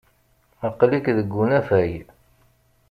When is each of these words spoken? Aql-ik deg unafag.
Aql-ik 0.67 1.05
deg 1.17 1.31
unafag. 1.41 1.93